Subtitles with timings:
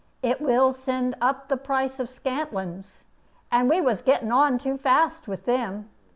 [0.23, 3.03] It will send up the price of scantlings,
[3.51, 5.91] and we was getting on too fast with them.